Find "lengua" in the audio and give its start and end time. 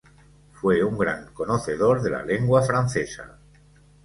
2.25-2.63